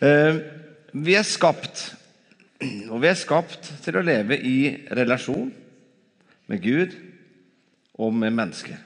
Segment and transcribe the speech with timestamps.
[0.00, 0.36] Eh,
[0.92, 1.92] Vi er skapt,
[2.90, 5.52] og vi er skapt til å leve i relasjon
[6.50, 6.96] med Gud
[7.94, 8.80] og med mennesker.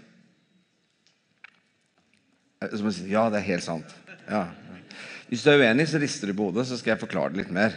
[2.74, 3.94] Som å si, ja, det er helt sant.
[4.28, 4.42] Ja.
[5.30, 7.56] Hvis du er uenig, så rister du på hodet, så skal jeg forklare det litt
[7.56, 7.72] mer.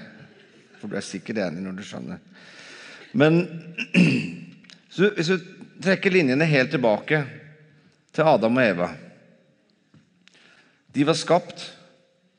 [0.82, 2.20] For du er sikkert enig når du skjønner.
[3.16, 3.40] Men
[4.98, 5.48] hvis du
[5.80, 7.24] trekker linjene helt tilbake
[8.12, 8.92] til Adam og Eva
[10.92, 11.77] De var skapt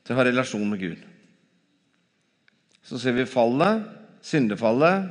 [0.09, 1.01] til å ha relasjon med Gud.
[2.81, 3.83] Så ser vi fallet,
[4.25, 5.03] syndefallet,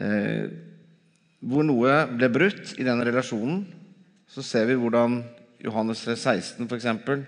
[0.00, 0.46] eh,
[1.44, 3.66] hvor noe ble brutt i den relasjonen.
[4.24, 5.18] Så ser vi hvordan
[5.60, 7.26] Johannes 3, 16 for eksempel,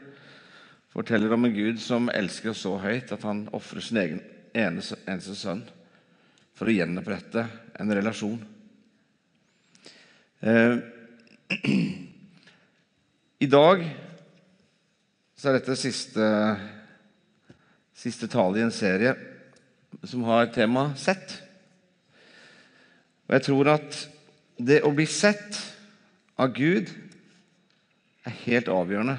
[0.97, 4.23] forteller om en Gud som elsker oss så høyt at han ofrer sin egen
[4.57, 5.61] eneste, eneste sønn
[6.57, 7.45] for å gjenopprette
[7.85, 8.41] en relasjon.
[10.41, 10.81] Eh,
[13.45, 13.85] I dag
[15.43, 16.27] så er dette siste,
[17.99, 19.11] siste tale i en serie
[20.07, 21.41] som har tema 'sett'.
[23.27, 24.09] Og jeg tror at
[24.59, 25.59] det å bli sett
[26.39, 26.93] av Gud
[28.25, 29.19] er helt avgjørende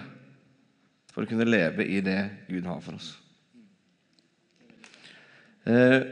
[1.12, 3.20] for å kunne leve i det Gud har for oss.
[5.68, 6.04] Eh,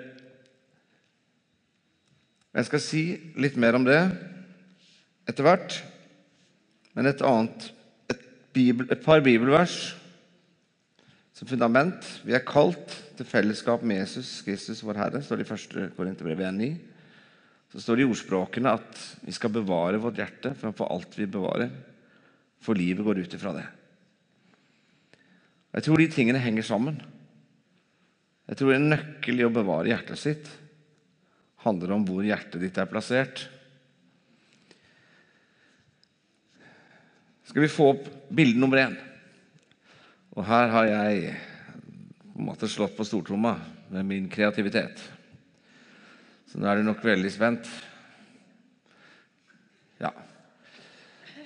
[2.53, 4.11] Jeg skal si litt mer om det
[5.29, 5.83] etter hvert,
[6.93, 7.73] men et annet
[8.09, 8.19] et,
[8.51, 10.00] bibel, et par bibelvers
[11.41, 12.05] som fundament.
[12.21, 15.95] Vi er kalt til fellesskap med Jesus Kristus, vår Herre, står det i 1.
[15.97, 16.75] Korinterbrev 1,9.
[17.73, 21.73] Så står det i ordspråkene at vi skal bevare vårt hjerte framfor alt vi bevarer,
[22.61, 23.65] for livet går ut ifra det.
[25.73, 27.01] Jeg tror de tingene henger sammen.
[28.51, 30.55] Jeg tror en nøkkel i å bevare hjertet sitt
[31.65, 33.47] handler om hvor hjertet ditt er plassert.
[37.49, 39.01] Skal vi få opp bilde nummer én?
[40.31, 41.33] Og her har jeg
[42.31, 43.57] på en måte slått på stortromma
[43.91, 45.01] med min kreativitet.
[46.47, 47.67] Så nå er du nok veldig spent.
[49.99, 50.13] Ja.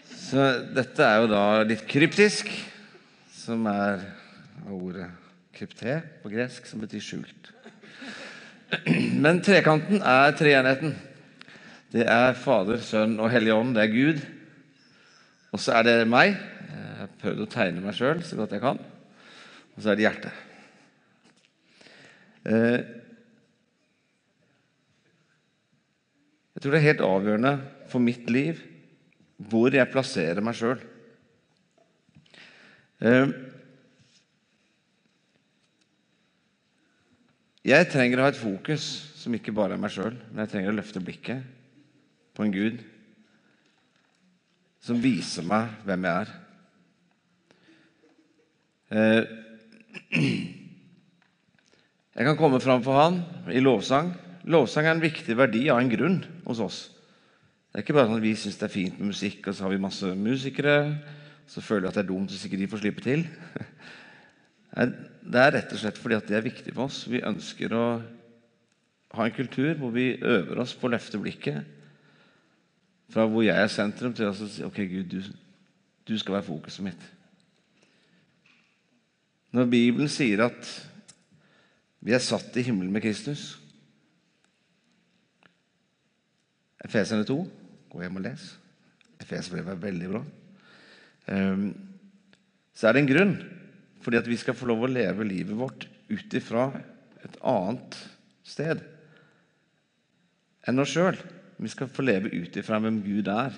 [0.05, 0.45] Så
[0.77, 2.49] dette er jo da litt kryptisk,
[3.33, 4.05] som er
[4.69, 5.09] ordet
[5.55, 7.51] krypté på gresk, som betyr skjult.
[9.25, 10.93] Men trekanten er treenheten.
[11.93, 13.77] Det er Fader, Sønn og Hellig Ånd.
[13.77, 14.25] Det er Gud.
[15.53, 16.35] Og så er det meg.
[16.95, 18.78] Jeg har prøvd å tegne meg sjøl så godt jeg kan.
[19.75, 20.44] Og så er det hjertet.
[22.47, 22.95] Eh,
[26.55, 27.51] Jeg tror det er helt avgjørende
[27.91, 28.61] for mitt liv
[29.51, 30.79] hvor jeg plasserer meg sjøl.
[37.66, 38.88] Jeg trenger å ha et fokus
[39.19, 41.44] som ikke bare er meg sjøl, men jeg trenger å løfte blikket
[42.38, 42.79] på en Gud
[44.85, 46.34] som viser meg hvem jeg er.
[52.16, 53.19] Jeg kan komme fram for Han
[53.51, 54.13] i lovsang.
[54.47, 56.78] Lovsang er en viktig verdi av en grunn hos oss.
[57.72, 59.66] Det er ikke bare sånn at vi syns det er fint med musikk, og så
[59.66, 60.75] har vi masse musikere.
[61.50, 63.25] Så føler vi at det er dumt hvis ikke de får slippe til.
[64.75, 66.97] Det er rett og slett fordi at det er viktig for oss.
[67.07, 67.84] Vi ønsker å
[69.16, 71.63] ha en kultur hvor vi øver oss på å løfte blikket
[73.13, 75.22] fra hvor jeg er sentrum, til å si ok, Gud, du,
[76.06, 77.07] du skal være fokuset mitt.
[79.55, 80.67] Når Bibelen sier at
[82.03, 83.53] vi er satt i himmelen med Kristus
[86.85, 87.35] Efeserne 2.
[87.89, 88.43] Gå hjem og les.
[89.23, 90.19] Efeserbrevet er veldig bra.
[91.33, 91.63] Um,
[92.75, 93.31] så er det en grunn,
[94.05, 96.67] fordi at vi skal få lov å leve livet vårt ut ifra
[97.25, 97.97] et annet
[98.45, 98.83] sted
[100.69, 101.17] enn oss sjøl.
[101.57, 103.55] Vi skal få leve ut ifra hvem Gud er.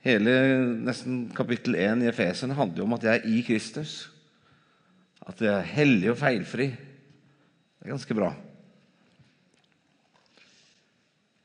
[0.00, 0.34] Hele
[0.80, 4.08] nesten kapittel 1 i Efesene handler jo om at jeg er i Kristus.
[5.28, 6.70] At jeg er hellig og feilfri.
[6.72, 8.30] Det er ganske bra.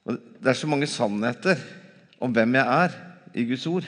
[0.06, 1.60] Og Det er så mange sannheter
[2.22, 2.96] om hvem jeg er
[3.36, 3.88] i Guds ord,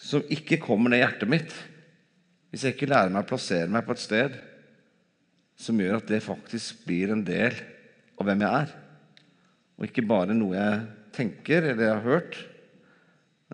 [0.00, 1.54] som ikke kommer ned i hjertet mitt
[2.50, 4.34] hvis jeg ikke lærer meg å plassere meg på et sted
[5.58, 7.54] som gjør at det faktisk blir en del
[8.14, 8.74] av hvem jeg er,
[9.74, 10.82] og ikke bare noe jeg
[11.16, 12.38] tenker eller jeg har hørt,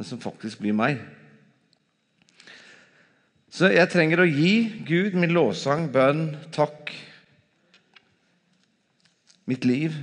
[0.00, 0.96] men som faktisk blir meg.
[3.52, 6.88] Så jeg trenger å gi Gud min lovsang, bønn, takk,
[9.44, 9.98] mitt liv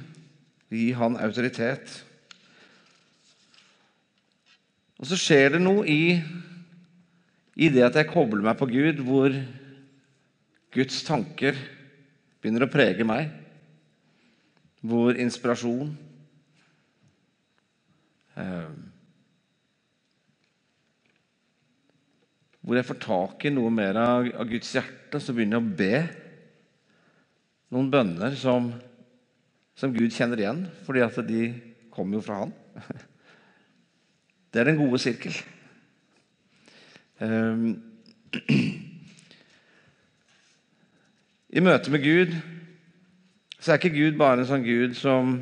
[0.69, 1.93] Gi han autoritet.
[4.99, 6.17] Og så skjer det noe i,
[7.55, 9.33] i det at jeg kobler meg på Gud, hvor
[10.75, 11.57] Guds tanker
[12.43, 13.31] begynner å prege meg.
[14.83, 15.95] Hvor inspirasjon
[18.35, 18.69] eh,
[22.67, 25.99] hvor jeg får tak i noe mer av, Guds hjerte, så begynner jeg å be
[27.71, 28.67] noen bønner som,
[29.71, 31.45] som Gud kjenner igjen, fordi at de
[31.95, 32.51] kommer jo fra Han.
[34.51, 35.31] Det er den gode sirkel.
[37.23, 37.79] Um,
[41.55, 42.35] I møte med Gud
[43.63, 45.37] så er ikke Gud bare en sånn Gud som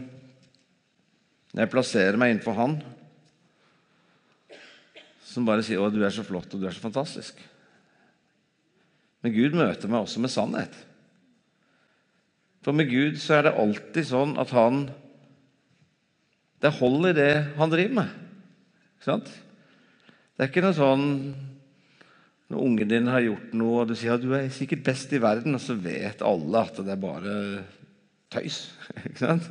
[1.58, 2.78] jeg plasserer meg innenfor Han,
[5.36, 7.44] som bare sier 'Å, du er så flott, og du er så fantastisk'.
[9.22, 10.76] Men Gud møter meg også med sannhet.
[12.64, 14.88] For med Gud så er det alltid sånn at han
[16.62, 18.14] Det er hold i det han driver med.
[18.96, 19.28] Ikke sant?
[19.28, 21.04] Det er ikke noe sånn
[22.50, 25.20] når ungen din har gjort noe, og du sier at du er sikkert best i
[25.22, 27.36] verden, og så vet alle at det er bare
[28.34, 28.72] tøys.
[29.10, 29.50] Ikke sant?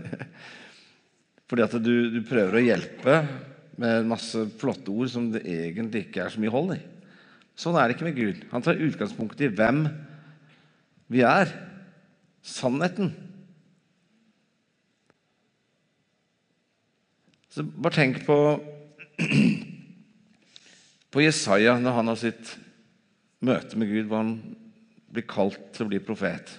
[1.47, 3.19] Fordi at du, du prøver å hjelpe
[3.81, 6.81] med masse flotte ord som det egentlig ikke er så mye hold i.
[7.59, 8.41] Sånn er det ikke med Gud.
[8.50, 9.85] Han tar utgangspunkt i hvem
[11.12, 11.53] vi er.
[12.44, 13.12] Sannheten.
[17.55, 18.37] Så bare tenk på,
[21.15, 22.56] på Jesaja når han har sitt
[23.44, 24.35] møte med Gud, hvor han
[25.15, 26.50] blir kalt til å bli profet.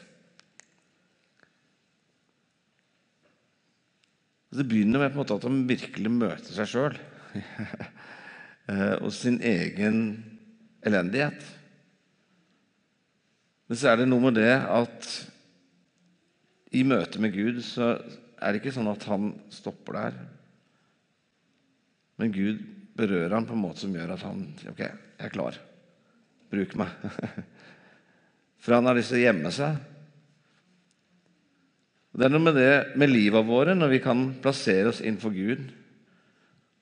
[4.56, 6.98] Det begynner med måte, at han virkelig møter seg sjøl
[9.04, 10.00] og sin egen
[10.86, 11.42] elendighet.
[13.66, 15.10] Men så er det noe med det at
[16.76, 20.18] i møte med Gud så er det ikke sånn at han stopper der.
[22.22, 22.62] Men Gud
[22.96, 25.58] berører han på en måte som gjør at han OK, jeg er klar.
[26.52, 26.94] Bruk meg.
[28.64, 29.80] For han har lyst til å gjemme seg.
[32.16, 35.66] Det er noe med det med livet våre når vi kan plassere oss innenfor Gud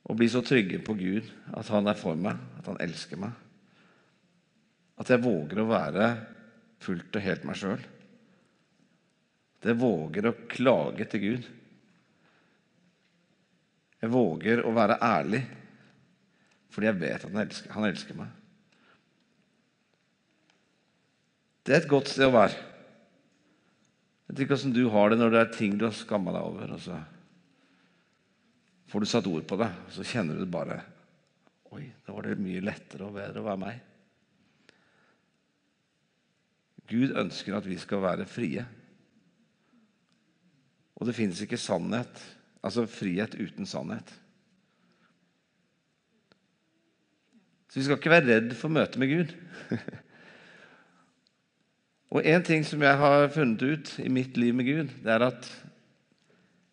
[0.03, 3.31] og bli så trygge på Gud at han er for meg, at han elsker meg.
[4.99, 6.09] At jeg våger å være
[6.83, 7.81] fullt og helt meg sjøl.
[9.57, 11.47] At jeg våger å klage til Gud.
[14.03, 15.41] Jeg våger å være ærlig
[16.73, 18.29] fordi jeg vet at han elsker, han elsker meg.
[21.63, 22.72] Det er et godt sted å være.
[24.33, 26.41] Jeg vet ikke hvordan du har det når det er ting du har skamma deg
[26.41, 26.71] over.
[26.73, 26.95] og så
[28.89, 30.79] får du satt ord på det, og så kjenner du bare
[31.73, 33.77] Oi, da var det mye lettere og bedre å være meg.
[36.89, 38.65] Gud ønsker at vi skal være frie.
[40.97, 42.21] Og det finnes ikke sannhet,
[42.61, 44.13] altså frihet uten sannhet.
[47.69, 49.37] Så vi skal ikke være redd for møtet med Gud.
[52.13, 55.25] Og En ting som jeg har funnet ut i mitt liv med Gud, det er
[55.31, 55.47] at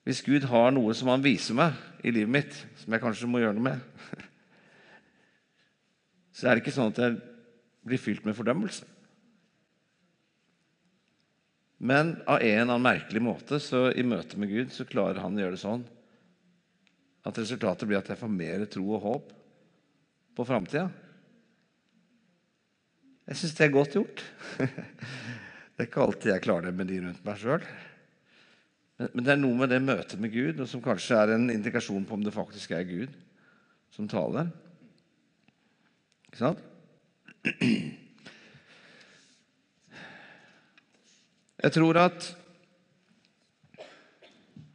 [0.05, 3.41] hvis Gud har noe som han viser meg i livet mitt, som jeg kanskje må
[3.41, 4.11] gjøre noe med,
[6.37, 7.17] så er det ikke sånn at jeg
[7.89, 8.85] blir fylt med fordømmelse.
[11.81, 15.39] Men av en eller annen merkelig måte så i møte med Gud så klarer han
[15.39, 15.87] å gjøre det sånn
[17.25, 19.33] at resultatet blir at jeg får mer tro og håp
[20.37, 20.91] på framtida.
[23.31, 24.25] Jeg syns det er godt gjort.
[25.71, 27.63] Det er ikke alltid jeg klarer det med de rundt meg sjøl.
[29.01, 32.05] Men det er noe med det møtet med Gud og som kanskje er en indikasjon
[32.05, 33.15] på om det faktisk er Gud
[33.97, 34.51] som taler.
[36.29, 36.61] Ikke sant?
[41.65, 42.29] Jeg tror at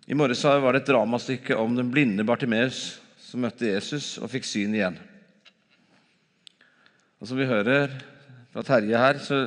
[0.09, 4.45] I morges var det et dramastykke om den blinde Bartimeus som møtte Jesus og fikk
[4.50, 4.97] syn igjen.
[7.21, 8.14] Og Som vi hører
[8.55, 9.38] fra Terje her, så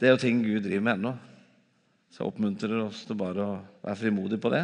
[0.00, 1.10] det er jo ting Gud driver med ennå.
[2.08, 4.62] Så jeg oppmuntrer oss til bare å være frimodig på det.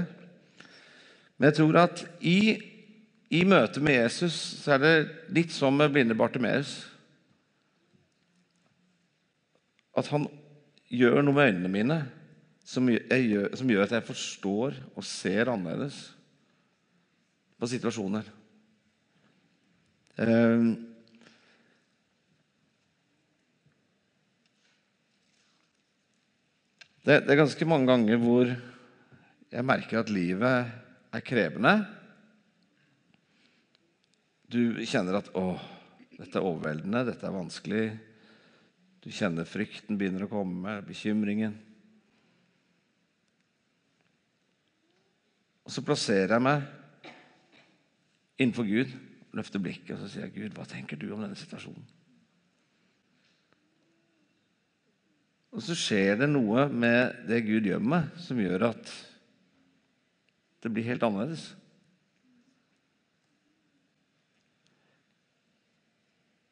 [1.36, 2.56] Men jeg tror at i,
[3.28, 4.94] i møte med Jesus så er det
[5.36, 6.78] litt som med blinde Bartimeus.
[9.92, 10.24] At han
[10.88, 12.02] gjør noe med øynene mine
[12.64, 16.06] som gjør, som gjør, at jeg forstår og ser annerledes
[17.60, 18.24] på situasjoner.
[20.18, 20.87] Uh,
[27.08, 28.50] Det, det, er ganske mange ganger hvor
[29.48, 30.72] jeg merker at livet
[31.16, 31.72] er krevende.
[34.44, 35.56] Du kjenner at 'Å,
[36.18, 37.96] dette er overveldende, dette er vanskelig'.
[39.00, 41.56] Du kjenner frykten begynner å komme, bekymringen.
[45.64, 46.68] Og så plasserer jeg meg
[48.36, 48.92] innenfor Gud,
[49.32, 51.97] løfter blikket og så sier jeg, 'Gud, hva tenker du om denne situasjonen?'
[55.54, 58.90] Og så skjer det noe med det Gud gjør med meg, som gjør at
[60.62, 61.46] det blir helt annerledes.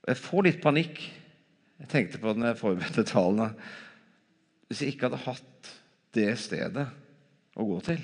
[0.06, 1.00] Jeg får litt panikk.
[1.76, 3.50] Jeg tenkte på det når jeg forberedte talene
[4.64, 5.68] Hvis jeg ikke hadde hatt
[6.16, 6.86] det stedet
[7.52, 8.00] å gå til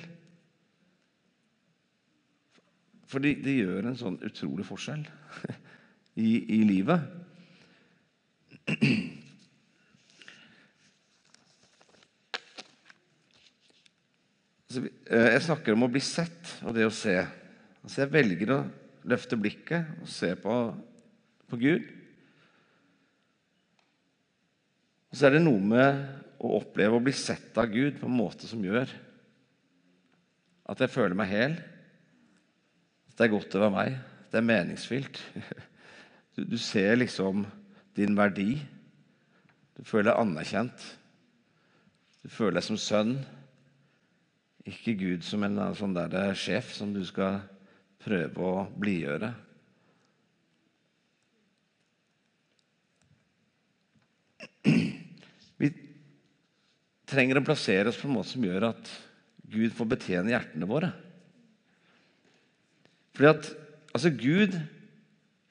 [3.08, 5.06] Fordi det gjør en sånn utrolig forskjell
[6.26, 7.00] i, i livet.
[8.72, 9.22] Altså, eh,
[14.80, 17.16] jeg snakker om å bli sett og det å se.
[17.82, 18.60] Altså, jeg velger å
[19.10, 20.56] løfte blikket og se på,
[21.50, 21.88] på Gud.
[25.10, 26.04] Og så er det noe med
[26.42, 28.90] å oppleve å bli sett av Gud på en måte som gjør
[30.72, 31.58] at jeg føler meg hel.
[33.10, 33.98] At det er godt å være meg.
[34.32, 35.20] Det er meningsfylt.
[36.32, 37.42] Du, du ser liksom
[37.92, 38.54] din verdi.
[39.76, 40.84] Du føler deg anerkjent.
[42.24, 43.10] Du føler deg som sønn.
[44.68, 47.40] Ikke Gud som en sånn der sjef som du skal
[48.02, 49.32] prøve å blidgjøre.
[55.62, 55.70] Vi
[57.10, 58.92] trenger å plassere oss på en måte som gjør at
[59.52, 60.92] Gud får betjene hjertene våre.
[63.12, 63.50] Fordi at
[63.92, 64.54] altså Gud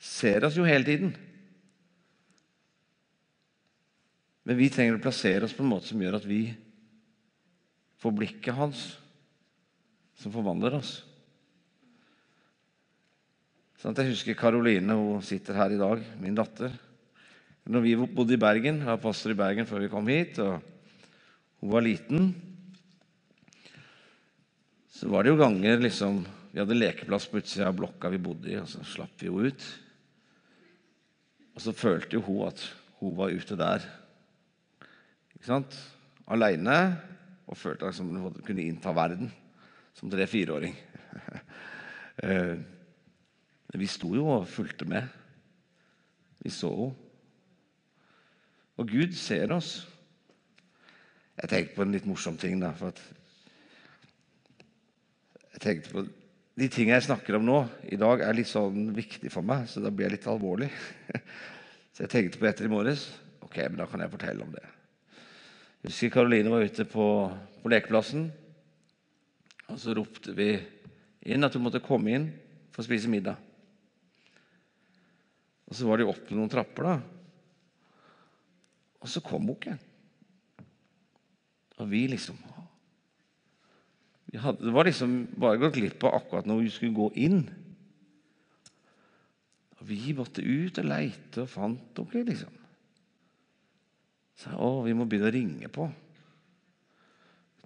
[0.02, 1.12] ser oss jo hele tiden.
[4.48, 6.42] Men vi trenger å plassere oss på en måte som gjør at vi
[8.02, 8.80] får blikket hans,
[10.22, 11.00] som forvandler oss.
[13.82, 16.76] Sånn jeg husker Karoline, hun sitter her i dag, min datter.
[17.66, 20.62] Når vi bodde i Bergen, jeg var pastor i Bergen før vi kom hit, og
[21.62, 22.30] hun var liten,
[24.94, 28.50] så var det jo ganger liksom Vi hadde lekeplass på utsida av blokka vi bodde
[28.52, 29.68] i, og så slapp vi henne ut.
[31.56, 32.60] Og så følte jo hun at
[33.00, 33.86] hun var ute der
[35.32, 35.78] ikke sant?
[36.28, 36.76] aleine
[37.48, 39.32] og følte som hun kunne innta verden
[39.98, 40.76] som tre-fireåring.
[43.72, 45.08] men vi sto jo og fulgte med.
[46.42, 47.08] Vi så henne.
[48.82, 49.88] Og Gud ser oss.
[51.38, 52.60] Jeg tenkte på en litt morsom ting.
[52.62, 52.96] da, for
[55.52, 56.06] jeg tenkte på
[56.58, 57.60] De tingene jeg snakker om nå
[57.94, 60.68] i dag, er litt sånn viktig for meg, så da blir jeg litt alvorlig.
[61.92, 63.02] Så jeg tenkte på etter i morges.
[63.44, 64.64] Ok, men da kan jeg fortelle om det.
[65.84, 67.06] Jeg husker Karoline var ute på,
[67.64, 68.30] på lekeplassen.
[69.72, 70.52] Og så ropte vi
[71.32, 72.28] inn at hun måtte komme inn
[72.74, 73.40] for å spise middag.
[75.72, 76.96] Og så var de opp noen trapper, da.
[79.02, 79.78] Og så kom hun ikke.
[81.80, 82.38] Og vi liksom
[84.32, 87.42] vi hadde, Det var liksom bare gått glipp av akkurat når vi skulle gå inn.
[89.80, 92.54] Og vi måtte ut og leite og fant henne ikke, liksom.
[94.40, 95.90] Så å, vi må begynne å ringe på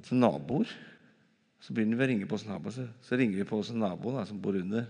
[0.06, 0.70] til naboer.
[1.66, 2.74] Så begynner vi å ringe på hos naboen.
[2.76, 4.86] så, så ringer vi på hos naboen som bor under.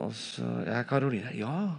[0.00, 1.28] Og så Ja, Karoline.
[1.36, 1.76] Ja.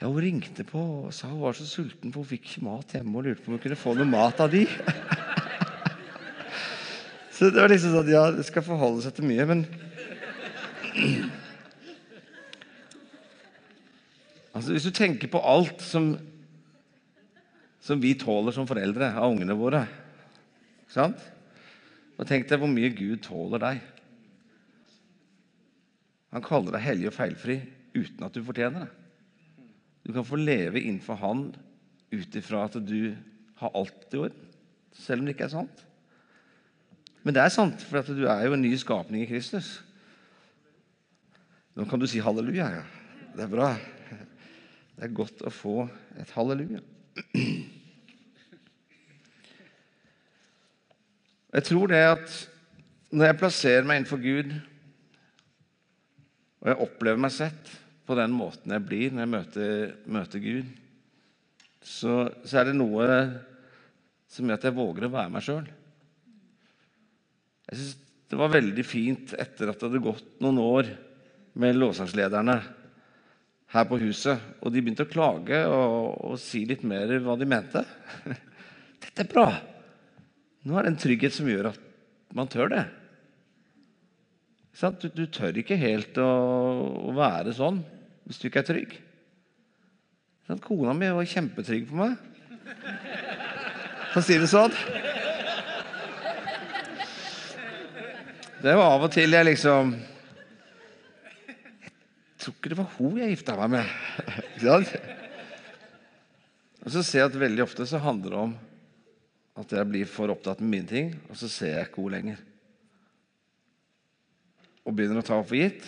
[0.00, 2.96] ja, hun ringte på og sa hun var så sulten, for hun fikk ikke mat
[2.96, 4.64] hjemme og lurte på om hun kunne få noe mat av de.
[7.36, 9.62] så det var liksom sånn Ja, det skal forholde seg til mye, men
[14.54, 16.12] Altså, Hvis du tenker på alt som,
[17.82, 19.86] som vi tåler som foreldre av ungene våre
[20.90, 21.22] sant?
[22.18, 23.80] Og tenk deg hvor mye Gud tåler deg.
[26.34, 27.58] Han kaller deg hellig og feilfri
[27.94, 28.92] uten at du fortjener det.
[30.04, 31.46] Du kan få leve innenfor Han
[32.12, 33.14] ut ifra at du
[33.58, 34.50] har alt i orden,
[34.92, 35.84] selv om det ikke er sant.
[37.24, 39.78] Men det er sant, for du er jo en ny skapning i Kristus.
[41.74, 42.68] Nå kan du si halleluja.
[42.76, 42.82] Ja.
[43.34, 43.70] Det er bra.
[44.94, 45.88] Det er godt å få
[46.20, 46.82] et halleluja.
[51.54, 52.36] Jeg tror det at
[53.14, 54.54] når jeg plasserer meg innenfor Gud
[56.64, 57.70] og jeg opplever meg sett
[58.08, 59.82] på den måten jeg blir når jeg møter,
[60.16, 60.70] møter Gud,
[61.84, 63.06] så, så, er det noe
[64.32, 65.66] som gjør at jeg våger å være meg sjøl.
[67.68, 67.98] Jeg synes
[68.32, 70.88] det var veldig fint etter at det hadde gått noen år
[71.60, 72.56] med lovsangslederne
[73.74, 77.48] her på huset, og de begynte å klage og, og si litt mer hva de
[77.48, 77.84] mente.
[79.04, 79.46] Dette er bra.
[80.64, 81.80] Nå er det en trygghet som gjør at
[82.34, 82.84] man tør det.
[84.74, 86.30] Du, du, tør ikke helt å,
[87.06, 87.78] å, være sånn
[88.24, 88.96] hvis du ikke er trygg.
[90.64, 92.16] Kona mi var kjempetrygg på meg.
[94.12, 94.74] For å si det sånn.
[98.64, 99.92] Det var av og til jeg liksom
[101.44, 103.86] Jeg tror ikke det var hun jeg gifta meg med.
[106.84, 108.52] Og så ser jeg at veldig ofte så handler det om
[109.54, 112.42] at jeg blir for opptatt med mine ting, og så ser jeg ikke henne lenger
[114.84, 115.84] og begynner å ta for gitt.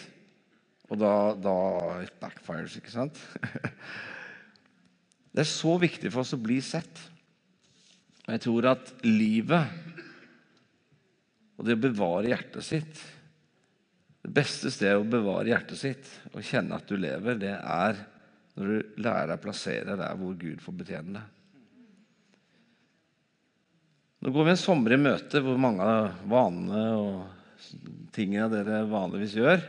[0.86, 1.56] Og da, da
[2.22, 3.18] backfires, ikke sant?
[5.36, 7.00] Det er så viktig for oss å bli sett.
[8.24, 9.82] Og jeg tror at livet
[11.56, 12.98] og det å bevare hjertet sitt
[14.20, 18.00] Det beste stedet å bevare hjertet sitt og kjenne at du lever, det er
[18.56, 21.35] når du lærer deg å plassere der hvor Gud får betjene deg.
[24.26, 29.36] Nå går vi en sommer i møte hvor mange av vanene og tingene dere vanligvis
[29.38, 29.60] gjør,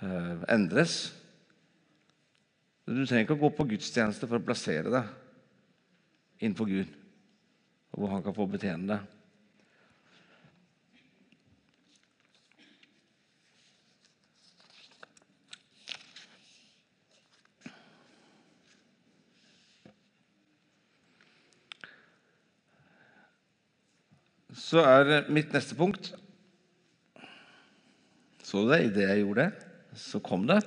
[0.00, 0.94] eh, endres.
[2.88, 5.10] Du trenger ikke å gå på gudstjeneste for å plassere deg
[6.40, 6.96] innenfor Gud,
[7.92, 9.15] og hvor Han kan få betjene deg.
[24.66, 26.08] Så er mitt neste punkt
[28.42, 29.68] Så du det idet jeg gjorde det?
[29.96, 30.58] Så kom det.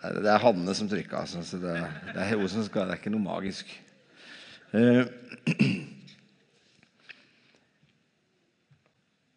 [0.00, 1.76] Det er Hanne som trykka, altså, så det,
[2.10, 3.70] det er hun som skal Det er ikke noe magisk.
[4.76, 5.04] Eh,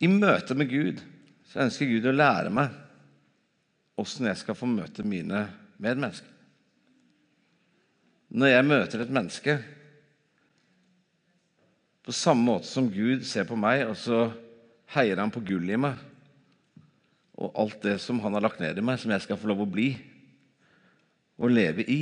[0.04, 1.04] I møte med Gud
[1.52, 2.74] så ønsker Gud å lære meg
[4.00, 5.46] åssen jeg skal få møte mine
[5.78, 6.32] medmennesker.
[8.34, 9.58] Når jeg møter et menneske
[12.04, 14.28] på samme måte som Gud ser på meg, og så
[14.94, 16.00] heier han på gull i meg.
[17.40, 19.64] Og alt det som han har lagt ned i meg, som jeg skal få lov
[19.64, 19.94] å bli
[21.40, 22.02] og leve i.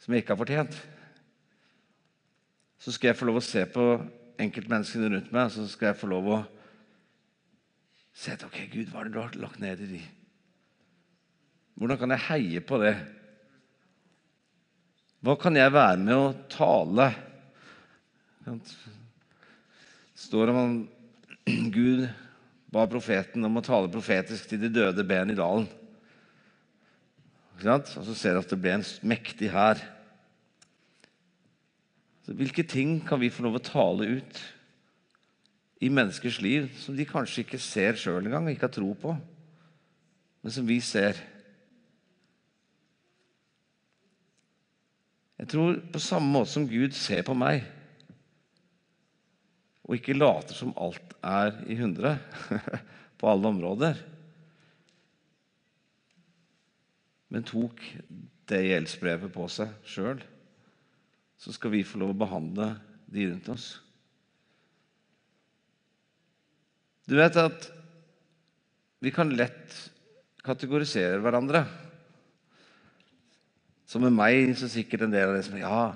[0.00, 0.78] Som jeg ikke har fortjent.
[2.82, 3.86] Så skal jeg få lov å se på
[4.42, 6.38] enkeltmenneskene rundt meg, og så skal jeg få lov å
[8.12, 10.00] se at ok, Gud, hva er det du har lagt ned i de?
[11.78, 12.94] Hvordan kan jeg heie på det?
[15.22, 17.10] Hva kan jeg være med å tale?
[18.44, 18.58] Det
[20.18, 20.74] står om han,
[21.74, 22.08] Gud
[22.72, 25.68] ba profeten om å tale profetisk til de døde ben i dalen.
[27.62, 29.78] Og så ser du at det ble en mektig hær.
[32.26, 34.40] Hvilke ting kan vi få lov å tale ut
[35.82, 39.14] i menneskers liv som de kanskje ikke ser sjøl engang ikke har tro på,
[40.42, 41.18] men som vi ser?
[45.38, 47.66] Jeg tror på samme måte som Gud ser på meg
[49.92, 52.14] og ikke later som alt er i hundre
[53.20, 53.98] på alle områder.
[57.28, 57.84] Men tok
[58.48, 60.24] det gjeldsbrevet på seg sjøl,
[61.36, 62.70] så skal vi få lov å behandle
[63.12, 63.68] de rundt oss.
[67.04, 67.68] Du vet at
[69.04, 69.76] vi kan lett
[70.40, 71.66] kategorisere hverandre.
[73.84, 75.90] Som med meg, så sikkert en del av det som Ja,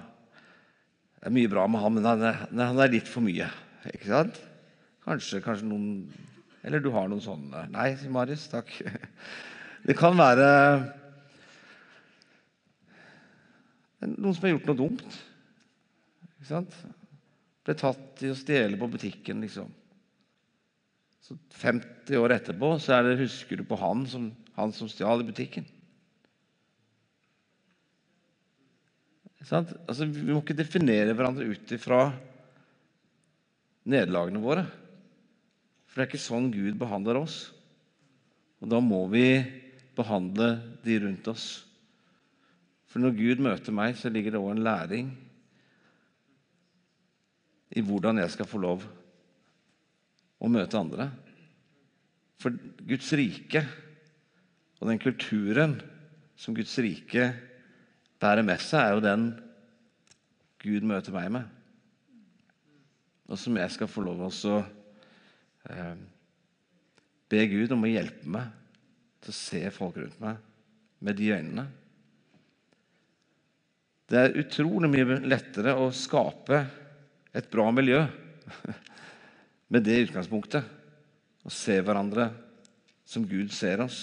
[1.17, 3.49] det er mye bra med han, men han er, han er litt for mye.
[3.95, 4.41] Ikke sant?
[5.07, 5.91] Kanskje, kanskje noen
[6.67, 7.69] Eller du har noen sånne.
[7.71, 8.49] Nei, sier Marius.
[8.51, 8.73] Takk.
[9.87, 10.47] Det kan være
[14.03, 15.19] noen som har gjort noe dumt.
[16.37, 16.75] Ikke sant?
[17.67, 19.71] Ble tatt i å stjele på butikken, liksom.
[21.27, 25.27] Så 50 år etterpå så det, husker du på han som, han som stjal i
[25.27, 25.67] butikken.
[29.47, 32.09] Altså, vi må ikke definere hverandre ut ifra
[33.87, 34.65] nederlagene våre.
[35.87, 37.39] For det er ikke sånn Gud behandler oss.
[38.61, 39.29] Og da må vi
[39.97, 40.51] behandle
[40.85, 41.47] de rundt oss.
[42.91, 45.15] For når Gud møter meg, så ligger det òg en læring
[47.77, 48.85] i hvordan jeg skal få lov
[50.41, 51.11] å møte andre.
[52.41, 52.55] For
[52.87, 53.65] Guds rike
[54.81, 55.79] og den kulturen
[56.37, 57.31] som Guds rike
[58.21, 59.29] bærer med seg, er jo den
[60.61, 61.56] Gud møter meg med
[63.27, 65.97] og som jeg skal få lov å eh,
[67.27, 68.53] be Gud om å hjelpe meg
[69.23, 70.39] til å se folk rundt meg
[71.03, 71.67] med de øynene.
[74.07, 76.61] Det er utrolig mye lettere å skape
[77.37, 78.05] et bra miljø
[79.75, 80.75] med det utgangspunktet.
[81.47, 82.31] Å se hverandre
[83.07, 84.01] som Gud ser oss.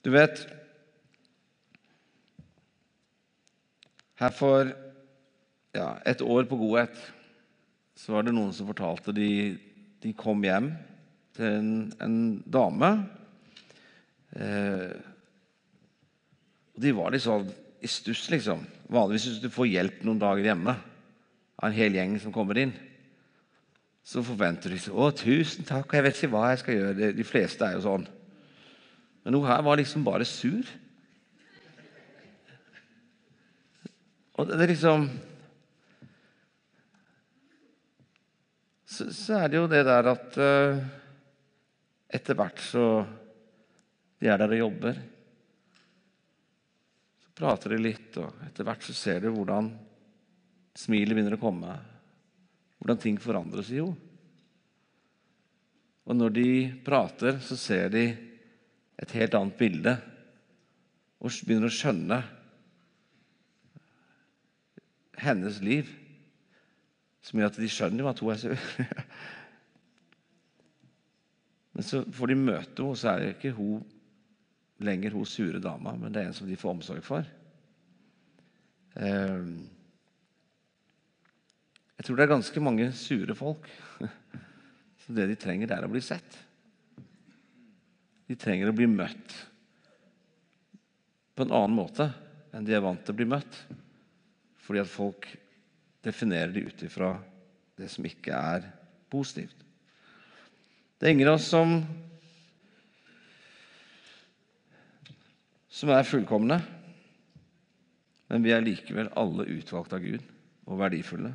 [0.00, 0.46] Du vet
[4.20, 4.68] Her for
[5.76, 6.96] ja, et år på godhet
[8.00, 9.30] så var det noen som fortalte de,
[10.00, 10.72] de kom hjem
[11.36, 12.90] til en, en dame.
[14.34, 14.94] Eh,
[16.74, 17.48] og De var litt sånn
[17.80, 18.64] i stuss, liksom.
[18.92, 20.74] Vanligvis hvis du får hjelp noen dager hjemme
[21.60, 22.72] av en hel gjeng som kommer inn,
[24.04, 27.24] så forventer de så, 'Å, tusen takk, jeg vet ikke hva jeg skal gjøre.' De
[27.24, 28.06] fleste er jo sånn.
[29.24, 30.64] Men hun her var liksom bare sur.
[34.40, 35.10] Og det er liksom
[38.90, 40.80] så, så, er det jo det der at uh,
[42.10, 42.86] etter hvert så
[44.20, 44.98] De er der og jobber.
[47.22, 49.70] Så prater de litt, og etter hvert så ser du hvordan
[50.76, 51.76] smilet begynner å komme.
[52.80, 53.86] Hvordan ting forandres seg jo.
[56.04, 56.50] Og når de
[56.84, 58.04] prater, så ser de
[59.00, 59.94] et helt annet bilde
[61.20, 62.20] og begynner å skjønne
[65.20, 65.88] hennes liv,
[67.24, 68.56] som gjør at de skjønner at hun er sur.
[71.76, 73.84] Men så får de møte henne, så er det ikke hun
[74.80, 77.26] lenger hun sure dama, men det er en som de får omsorg for.
[78.96, 79.58] Ehm,
[81.98, 83.68] jeg tror det er ganske mange sure folk.
[85.04, 86.38] Så det de trenger, det er å bli sett.
[88.28, 89.36] De trenger å bli møtt
[91.34, 92.10] på en annen måte
[92.52, 93.60] enn de er vant til å bli møtt.
[94.64, 95.28] Fordi at folk
[96.04, 97.14] definerer de ut ifra
[97.80, 98.66] det som ikke er
[99.12, 99.56] positivt.
[101.00, 101.78] Det er ingen av oss som,
[105.72, 106.60] som er fullkomne,
[108.30, 110.26] men vi er likevel alle utvalgt av Gud
[110.68, 111.32] og verdifulle.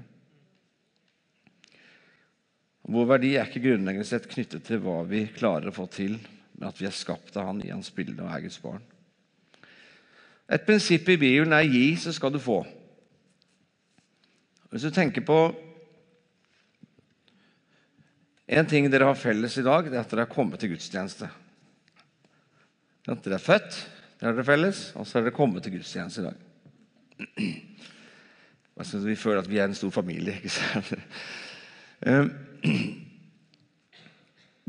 [2.85, 6.19] Vår verdi er ikke grunnleggende sett knyttet til hva vi klarer å få til,
[6.55, 8.83] men at vi er skapt av Han i Hans bilde og er Guds barn.
[10.45, 12.61] Et prinsipp i Bibelen er 'gi, så skal du få'.
[14.75, 15.55] Hvis du tenker på
[18.51, 21.29] En ting dere har felles i dag, det er at dere har kommet til gudstjeneste.
[23.07, 23.77] At Dere er født,
[24.19, 26.37] det har dere felles, og så har dere kommet til gudstjeneste i dag.
[29.07, 30.35] Vi føler at vi er en stor familie.
[30.35, 30.93] ikke sant?
[32.05, 32.29] Ehm,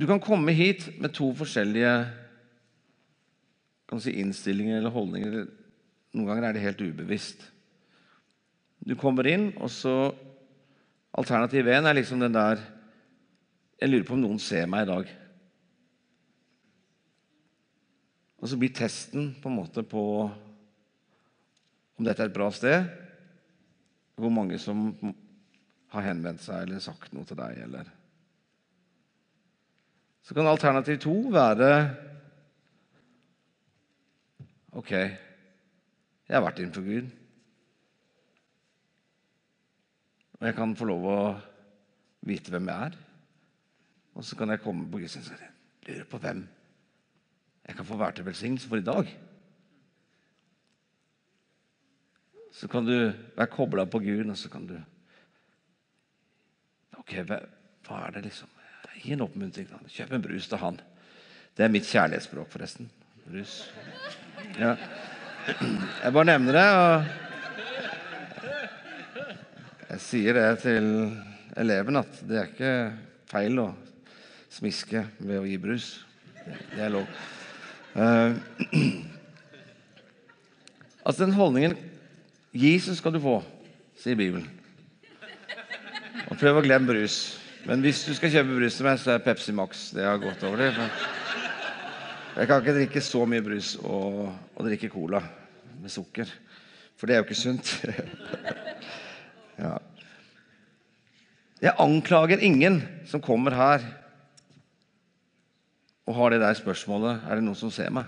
[0.00, 1.92] du kan komme hit med to forskjellige
[3.98, 5.44] si, innstillinger eller holdninger.
[6.14, 7.50] Noen ganger er det helt ubevisst.
[8.86, 10.14] Du kommer inn, og så
[11.16, 12.60] Alternativ 1 er liksom den der
[13.80, 15.08] Jeg lurer på om noen ser meg i dag.
[18.40, 20.04] Og så blir testen på en måte på
[21.96, 22.88] om dette er et bra sted,
[24.16, 24.90] hvor mange som
[25.92, 27.60] har henvendt seg eller sagt noe til deg.
[27.64, 27.88] Eller.
[30.24, 31.70] Så kan alternativ to være
[34.76, 37.06] Ok, jeg har vært innenfor Gud.
[40.40, 41.18] Og jeg kan få lov å
[42.26, 42.98] vite hvem jeg er.
[44.16, 46.42] Og så kan jeg komme på gudstjenesten og lure på hvem
[47.66, 49.08] jeg kan få være til velsignelse for i dag.
[52.56, 52.94] Så kan du
[53.36, 54.76] være kobla på Gud, og så kan du
[56.96, 57.36] Ok, hva,
[58.00, 58.48] er det liksom?
[58.96, 59.68] Gi en oppmuntring.
[59.92, 60.80] Kjøp en brus til han.
[61.54, 62.88] Det er mitt kjærlighetsspråk, forresten.
[63.26, 63.60] Brus.
[64.58, 64.72] Ja.
[65.46, 66.64] Jeg bare nevner det.
[66.80, 67.25] og
[69.86, 70.86] Jeg sier det til
[71.54, 72.70] eleven at det er ikke
[73.30, 73.66] feil å
[74.50, 75.86] smiske ved å gi brus.
[76.72, 77.06] Det er lov.
[77.94, 78.34] Uh,
[81.06, 81.76] altså Den holdningen
[82.56, 83.44] 'Gi, så skal du få',
[84.00, 84.46] sier Bibelen.
[86.30, 87.36] Og prøv å glemme brus.
[87.68, 89.90] Men hvis du skal kjøpe brus til meg, så er Pepsi Max.
[89.94, 90.70] Det har gått over det.
[92.36, 95.20] Jeg kan ikke drikke så mye brus og, og drikke cola
[95.82, 96.32] med sukker.
[96.96, 97.74] For det er jo ikke sunt.
[99.58, 99.76] ja.
[101.62, 103.84] Jeg anklager ingen som kommer her
[106.06, 108.06] og har det der spørsmålet Er det noen som ser meg?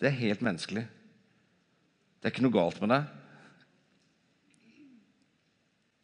[0.00, 0.84] Det er helt menneskelig.
[0.84, 3.10] Det er ikke noe galt med deg.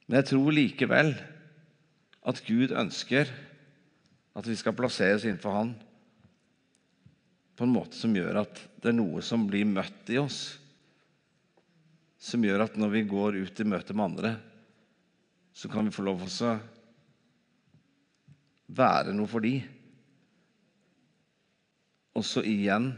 [0.07, 1.15] Men jeg tror likevel
[2.31, 3.31] at Gud ønsker
[4.37, 5.73] at vi skal plasseres innenfor Han
[7.57, 10.57] på en måte som gjør at det er noe som blir møtt i oss.
[12.21, 14.35] Som gjør at når vi går ut i møte med andre,
[15.57, 16.59] så kan vi få lov til å
[18.77, 19.57] være noe for de.
[22.17, 22.93] Og så igjen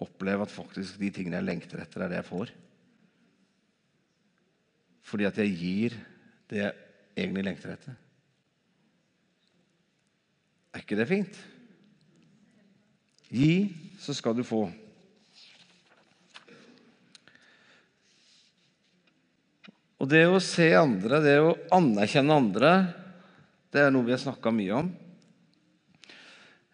[0.00, 2.52] oppleve at faktisk de tingene jeg lengter etter, er det jeg får.
[5.10, 5.96] Fordi at jeg gir
[6.50, 6.76] det jeg
[7.20, 7.96] egentlig lengter etter.
[10.70, 11.40] Er ikke det fint?
[13.30, 13.52] Gi,
[14.00, 14.64] så skal du få.
[20.00, 22.72] Og det å se andre, det å anerkjenne andre,
[23.70, 24.88] det er noe vi har snakka mye om.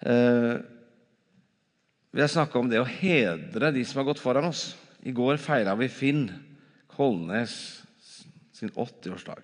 [0.07, 0.55] Eh,
[2.15, 4.71] vi har snakka om det å hedre de som har gått foran oss.
[5.03, 6.29] I går feira vi Finn
[6.95, 7.57] Kolnes
[8.57, 9.43] sin 80-årsdag.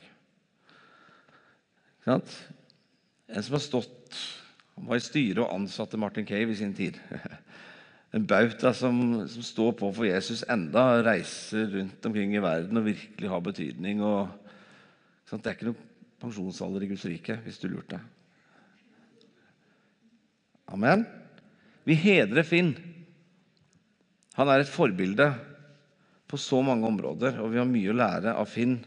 [2.06, 4.22] En som har stått
[4.74, 6.96] han var i styret og ansatte Martin Cave i sin tid.
[8.12, 12.90] En bauta som, som, står på for Jesus enda, reiser rundt omkring i verden og
[12.90, 14.02] virkelig har betydning.
[14.04, 14.28] Og,
[15.32, 15.86] det er ikke noe
[16.20, 18.02] pensjonsalder i Guds rike, hvis du lurte.
[20.72, 21.06] Amen.
[21.88, 22.74] Vi hedrer Finn.
[24.36, 25.30] Han er et forbilde
[26.28, 28.78] på så mange områder, og vi har mye å lære av Finn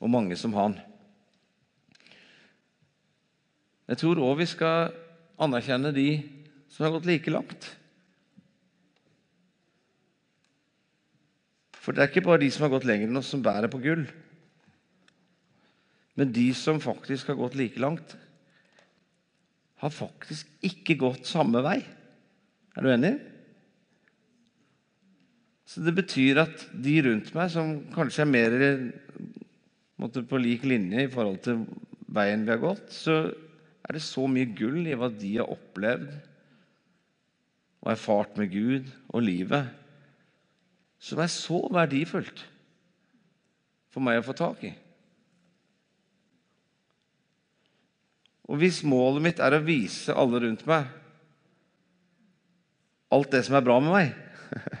[0.00, 0.78] og mange som han.
[3.90, 4.92] Jeg tror òg vi skal
[5.40, 6.08] anerkjenne de
[6.72, 7.68] som har gått like langt.
[11.80, 13.80] For det er ikke bare de som har gått lenger enn oss, som bærer på
[13.80, 14.04] gull.
[16.20, 18.16] Men de som faktisk har gått like langt,
[19.80, 21.78] har faktisk ikke gått samme vei.
[22.76, 23.14] Er du enig?
[25.64, 28.56] Så Det betyr at de rundt meg, som kanskje er mer
[30.28, 31.64] på lik linje i forhold til
[32.10, 36.10] veien vi har gått, så er det så mye gull i hva de har opplevd
[37.80, 39.70] og erfart med Gud og livet,
[41.00, 42.44] som er så verdifullt
[43.90, 44.72] for meg å få tak i.
[48.50, 50.88] Og hvis målet mitt er å vise alle rundt meg
[53.10, 54.12] alt det som er bra med meg,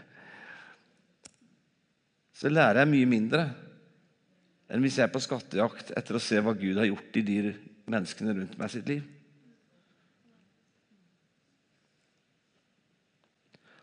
[2.38, 3.48] så lærer jeg mye mindre
[4.70, 7.38] enn hvis jeg er på skattejakt etter å se hva Gud har gjort i de
[7.90, 9.02] menneskene rundt meg sitt liv.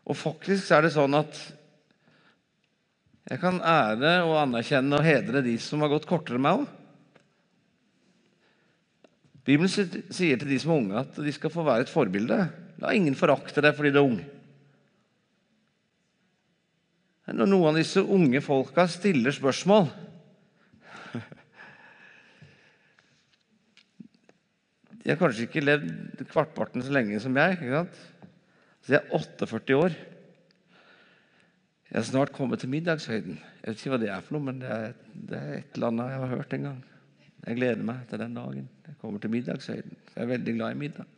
[0.08, 1.36] Og faktisk er det sånn at
[3.28, 6.68] jeg kan ære og anerkjenne og hedre de som har gått kortere enn meg òg.
[9.48, 12.40] Bibelen sier til de som er unge, at de skal få være et forbilde.
[12.84, 14.20] La ingen forakte deg fordi du er ung.
[17.28, 19.86] Når noen av disse unge folka stiller spørsmål
[25.02, 27.60] De har kanskje ikke levd kvartparten så lenge som jeg.
[27.60, 27.96] ikke sant?
[28.84, 29.92] Så jeg er 48 år.
[31.98, 33.40] Jeg er snart kommet til middagshøyden.
[33.42, 35.88] Jeg vet ikke hva det er for noe, men det er, det er et eller
[35.88, 36.76] annet jeg har hørt en gang.
[37.48, 38.68] Jeg gleder meg til den dagen.
[38.86, 39.98] Jeg kommer til middagshøyden.
[40.12, 41.10] Jeg er veldig glad i middag.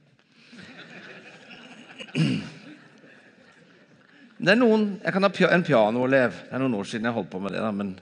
[4.40, 6.32] Det er noen, Jeg kan ha en pianoelev.
[6.48, 7.60] Det er noen år siden jeg holdt på med det.
[7.68, 8.00] Da, men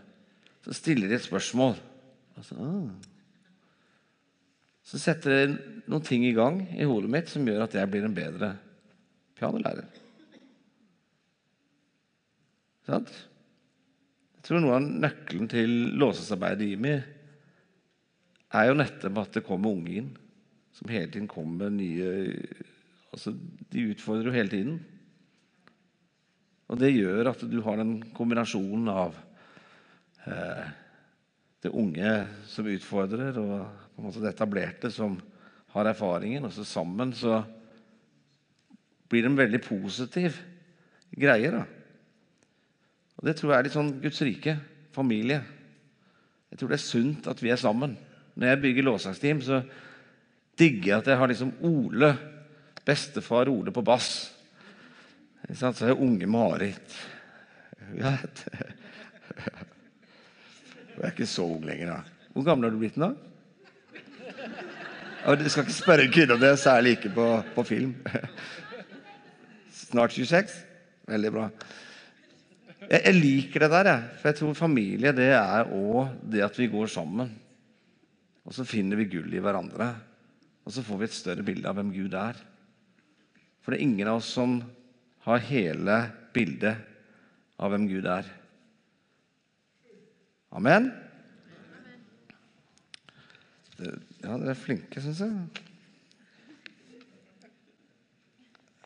[0.62, 1.74] så stiller de et spørsmål.
[2.38, 2.56] Altså.
[4.86, 8.06] Så setter det noen ting i gang i hodet mitt som gjør at jeg blir
[8.06, 8.54] en bedre
[9.34, 10.06] pianolærer.
[12.88, 13.12] Sant?
[14.38, 16.95] Jeg tror noe av nøkkelen til låsesarbeidet i IMI
[18.56, 20.13] er jo nettopp at det kommer unge inn
[20.78, 22.12] som hele tiden kommer nye
[23.12, 23.34] altså
[23.73, 24.76] De utfordrer jo hele tiden.
[26.67, 29.15] Og det gjør at du har den kombinasjonen av
[30.28, 30.67] eh,
[31.63, 32.12] det unge
[32.52, 33.56] som utfordrer, og
[33.95, 35.15] på en måte det etablerte som
[35.73, 36.45] har erfaringen.
[36.45, 37.39] Og så sammen så
[39.08, 40.38] blir det en veldig positiv
[41.15, 41.52] greie.
[41.56, 41.63] da.
[43.18, 44.58] Og Det tror jeg er litt sånn Guds rike,
[44.94, 45.42] familie.
[46.52, 47.98] Jeg tror det er sunt at vi er sammen.
[48.38, 49.62] Når jeg bygger lovsangsteam, så
[50.58, 52.12] digger jeg at jeg har liksom Ole,
[52.86, 54.10] bestefar Ole på bass.
[55.50, 56.98] Så har jeg unge Marit.
[57.96, 58.18] Ja,
[60.98, 62.28] Hun er ikke så ung lenger, da.
[62.34, 63.14] Hvor gammel har du blitt nå?
[65.24, 67.94] Du skal ikke spørre en kvinne om det, særlig ikke på, på film.
[69.86, 70.58] Snart 26?
[71.08, 71.46] Veldig bra.
[72.88, 74.17] Jeg, jeg liker det der, jeg.
[74.19, 77.32] For jeg tror familie det er òg det at vi går sammen.
[78.47, 79.89] Og så finner vi gull i hverandre.
[80.67, 82.39] Og så får vi et større bilde av hvem Gud er.
[83.63, 84.62] For det er ingen av oss som
[85.28, 85.97] har hele
[86.36, 86.80] bildet
[87.60, 88.28] av hvem Gud er.
[90.56, 90.88] Amen?
[93.78, 95.65] Ja, dere er flinke, syns jeg.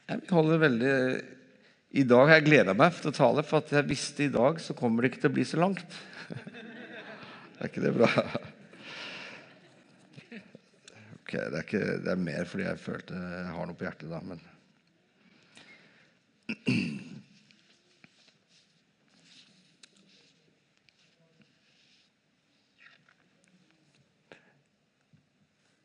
[0.10, 0.96] Jeg holder veldig
[1.92, 4.62] I dag har jeg gleda meg til å tale, for at jeg visste i dag
[4.64, 5.98] så kommer det ikke til å bli så langt.
[7.62, 8.08] Er ikke det bra?
[11.20, 14.10] Ok, det er, ikke, det er mer fordi jeg følte jeg har noe på hjertet
[14.10, 14.42] da, men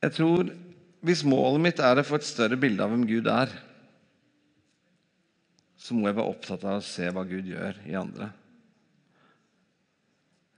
[0.06, 0.50] Jeg tror
[1.06, 3.50] hvis målet mitt er å få et større bilde av hvem Gud er,
[5.86, 8.26] så må jeg være opptatt av å se hva Gud gjør i andre.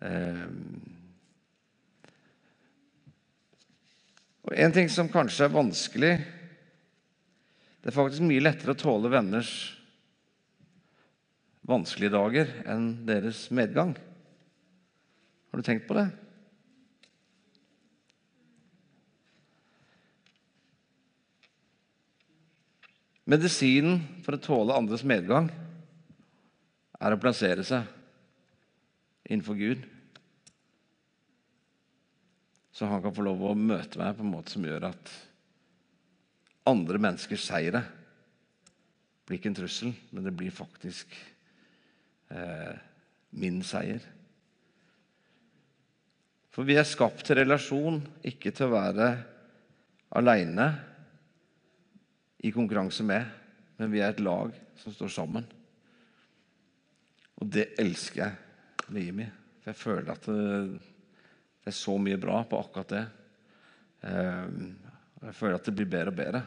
[0.01, 0.79] Um,
[4.47, 6.13] og En ting som kanskje er vanskelig
[7.83, 9.51] Det er faktisk mye lettere å tåle venners
[11.69, 13.91] vanskelige dager enn deres medgang.
[15.51, 16.07] Har du tenkt på det?
[23.29, 25.51] Medisinen for å tåle andres medgang
[26.99, 27.85] er å plassere seg
[29.29, 29.83] innenfor Gud.
[32.73, 35.13] Så han kan få lov å møte meg på en måte som gjør at
[36.69, 37.83] andre menneskers seire.
[39.29, 41.13] Blir ikke en trussel, men det blir faktisk
[42.33, 42.77] eh,
[43.37, 44.01] min seier.
[46.55, 49.11] For vi er skapt til relasjon, ikke til å være
[50.17, 50.71] aleine
[52.39, 53.25] i konkurranse med,
[53.79, 55.47] men vi er et lag som står sammen.
[57.39, 59.27] Og det elsker jeg med Jimmy.
[59.63, 60.79] For jeg føler at det,
[61.63, 63.05] det er så mye bra på akkurat det.
[64.09, 64.71] Ehm,
[65.23, 66.43] jeg føler at det blir bedre og bedre.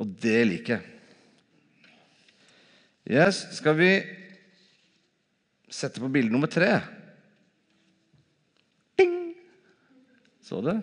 [0.00, 0.88] Og det liker jeg.
[3.12, 3.90] Yes, skal vi
[5.72, 6.70] sette på bilde nummer tre?
[8.98, 9.32] Ding!
[10.42, 10.76] Så du?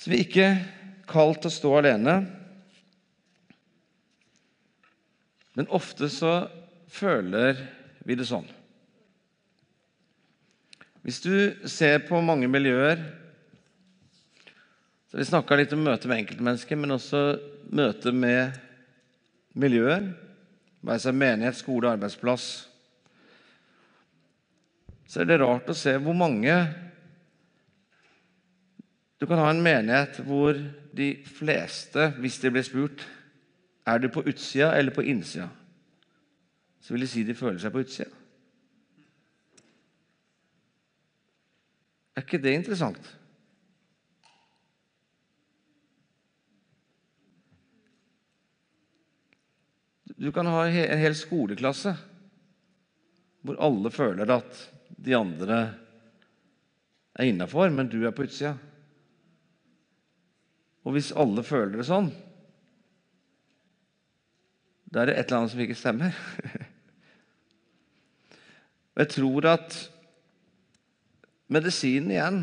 [0.00, 0.50] Så vi er ikke
[1.10, 2.14] kalt til å stå alene.
[5.58, 6.46] Men ofte så
[6.88, 7.60] føler
[8.08, 8.46] vi det sånn.
[11.04, 11.34] Hvis du
[11.68, 13.00] ser på mange miljøer
[15.10, 17.20] så Vi snakka litt om møte med enkeltmennesker, men også
[17.74, 18.54] møte med
[19.58, 20.04] miljøer.
[20.86, 22.44] Være seg menighet, skole, arbeidsplass.
[25.10, 26.54] Så er det rart å se hvor mange
[29.20, 30.56] Du kan ha en menighet hvor
[30.96, 33.04] de fleste, hvis de blir spurt
[33.86, 35.50] er du på utsida eller på innsida?
[36.80, 38.08] Så vil de si de føler seg på utsida.
[42.16, 43.10] Er ikke det interessant?
[50.20, 51.94] Du kan ha en hel skoleklasse
[53.40, 54.64] hvor alle føler at
[55.00, 55.60] de andre
[57.16, 58.56] er innafor, men du er på utsida.
[60.84, 62.08] Og hvis alle føler det sånn,
[64.90, 66.16] da er det et eller annet som ikke stemmer.
[68.94, 69.76] Og jeg tror at
[71.50, 72.40] medisinen igjen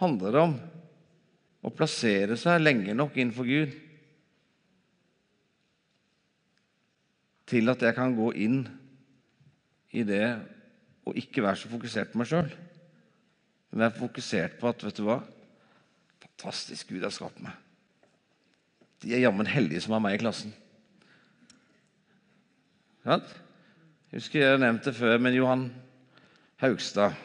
[0.00, 0.56] handler om
[1.62, 3.76] å plassere seg lenge nok innenfor Gud
[7.48, 8.60] til at jeg kan gå inn
[9.96, 10.24] i det
[11.08, 12.50] og ikke være så fokusert på meg sjøl,
[13.70, 15.22] men være fokusert på at vet du hva
[16.38, 17.54] Fantastisk Gud har skapt meg.
[19.02, 20.52] De er jammen heldige som har meg i klassen.
[23.08, 23.22] Jeg
[24.12, 25.64] husker jeg nevnte det før, men Johan
[26.62, 27.16] Haugstad,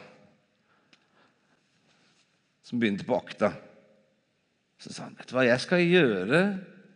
[2.66, 3.52] som begynte på akta,
[4.82, 6.40] så sa han vet du hva, jeg skal gjøre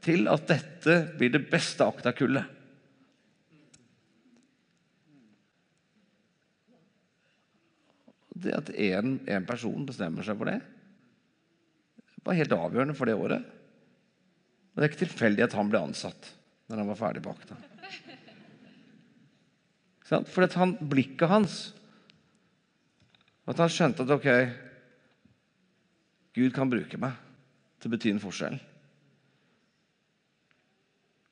[0.02, 2.56] til at dette blir det beste akta-kullet.
[8.34, 10.58] Det at én person bestemmer seg for det,
[12.28, 13.42] var helt avgjørende for det året.
[13.42, 16.30] Og Det er ikke tilfeldig at han ble ansatt
[16.68, 17.56] når han var ferdig på akta.
[20.08, 21.56] For han, blikket hans
[23.48, 24.28] At han skjønte at ok,
[26.36, 27.16] Gud kan bruke meg
[27.80, 28.58] til å bety en forskjell.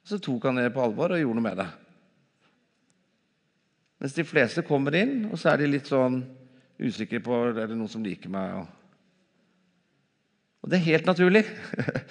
[0.06, 1.66] Så tok han det på alvor og gjorde noe med det.
[4.00, 6.22] Mens de fleste kommer inn, og så er de litt sånn
[6.80, 8.62] usikre på er det noen som liker meg.
[8.62, 8.85] Og
[10.66, 11.44] det er helt naturlig.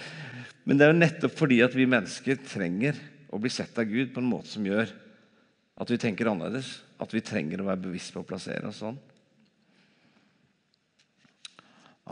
[0.66, 2.98] Men det er jo nettopp fordi at vi mennesker trenger
[3.34, 4.94] å bli sett av Gud på en måte som gjør
[5.76, 6.70] at vi tenker annerledes.
[7.04, 8.98] At vi trenger å være bevisst på å plassere oss sånn.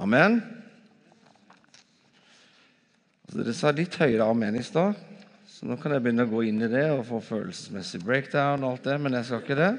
[0.03, 0.41] Amen.
[3.23, 4.97] Altså, dere sa litt høyere amen i stad,
[5.47, 8.73] så nå kan jeg begynne å gå inn i det og få følelsesmessig breakdown og
[8.73, 9.71] alt det, men jeg skal ikke det.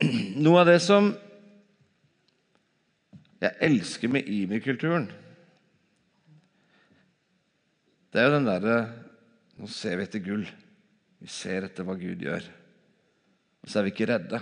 [0.46, 1.12] Noe av det som
[3.44, 5.08] jeg elsker med IMI-kulturen,
[8.14, 8.76] det er jo den derre
[9.54, 10.42] Nå ser vi etter gull.
[11.22, 12.42] Vi ser etter hva Gud gjør.
[13.62, 14.40] Og så er vi ikke redde.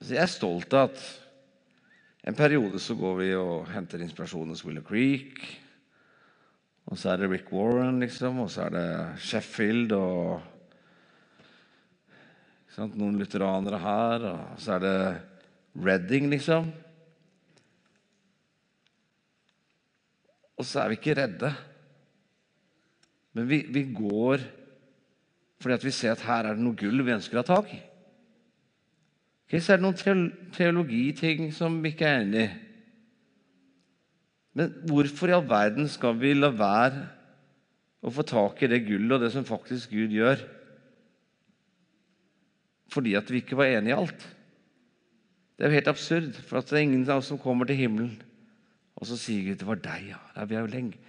[0.00, 1.02] Så jeg er stolt av at
[2.32, 5.36] en periode så går vi og henter inspirasjon hos Willow Creek.
[6.88, 8.88] Og så er det Rick Warren, liksom, og så er det
[9.20, 10.52] Sheffield og
[12.76, 14.98] Noen lutheranere her, og så er det
[15.76, 16.70] Redding, liksom.
[20.56, 21.50] Og så er vi ikke redde.
[23.36, 24.44] Men vi, vi går
[25.60, 27.78] fordi vi ser at her er det noe gull vi ønsker å ha tak i.
[29.46, 30.22] Okay, så er det noen
[30.54, 32.48] teologiting som vi ikke er enig i.
[34.56, 37.02] Men hvorfor i all verden skal vi la være
[38.04, 40.40] å få tak i det gullet og det som faktisk Gud gjør,
[42.92, 44.26] fordi at vi ikke var enige i alt?
[45.56, 48.16] Det er jo helt absurd, for det er ingen av oss som kommer til himmelen
[48.96, 50.12] og så sier Gud det var deg.
[50.14, 50.20] ja.
[50.44, 51.02] Vi har jo lenge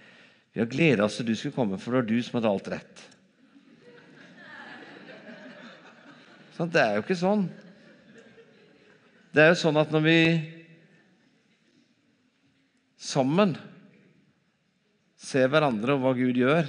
[0.52, 2.68] vi har gleda oss til du skulle komme, for det var du som hadde alt
[2.72, 3.02] rett.
[6.56, 7.44] Sånn, det er jo ikke sånn.
[9.30, 10.16] Det er jo sånn at når vi
[12.98, 13.52] sammen
[15.20, 16.66] ser hverandre og hva Gud gjør,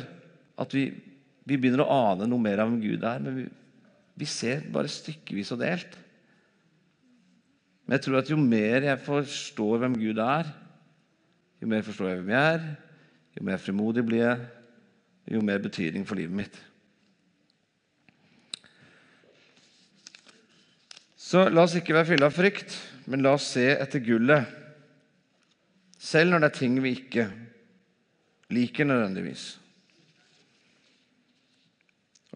[0.59, 0.85] at vi,
[1.47, 3.23] vi begynner å ane noe mer av hvem Gud er.
[3.25, 3.47] Men vi,
[4.21, 5.97] vi ser bare stykkevis og delt.
[7.89, 10.49] Men jeg tror at jo mer jeg forstår hvem Gud er,
[11.57, 12.67] jo mer forstår jeg hvem jeg er,
[13.33, 14.43] jo mer frimodig blir jeg,
[15.33, 16.59] jo mer betydning for livet mitt.
[21.17, 22.77] Så la oss ikke være fylla av frykt,
[23.09, 24.45] men la oss se etter gullet.
[25.97, 27.25] Selv når det er ting vi ikke
[28.53, 29.47] liker nødvendigvis.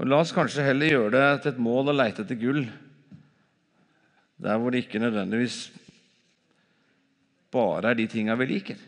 [0.01, 2.65] Og La oss kanskje heller gjøre det til et mål å leite etter gull
[4.43, 5.71] der hvor det ikke nødvendigvis
[7.53, 8.81] bare er de tinga vi liker.